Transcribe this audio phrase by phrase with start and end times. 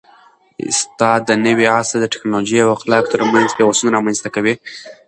[0.69, 4.53] استاد د نوي عصر د ټیکنالوژۍ او اخلاقو ترمنځ پیوستون رامنځته کوي.